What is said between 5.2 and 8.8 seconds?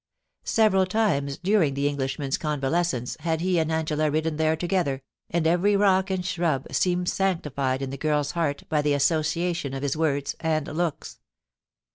and every rock and shrub seemed sanctified in the girl's heart